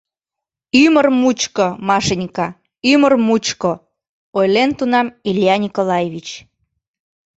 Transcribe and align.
«Ӱмыр 0.83 1.07
мучко, 1.21 1.67
Машенька, 1.87 2.47
ӱмыр 2.91 3.13
мучко»,— 3.27 3.71
ойлен 4.37 4.69
тунам 4.77 5.07
Илья 5.29 5.55
Николаевич. 5.65 6.27